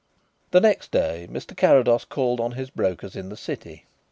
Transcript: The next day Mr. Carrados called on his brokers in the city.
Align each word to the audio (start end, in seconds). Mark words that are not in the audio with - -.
The 0.49 0.59
next 0.59 0.89
day 0.89 1.27
Mr. 1.29 1.55
Carrados 1.55 2.05
called 2.05 2.39
on 2.39 2.53
his 2.53 2.71
brokers 2.71 3.15
in 3.15 3.29
the 3.29 3.37
city. 3.37 3.85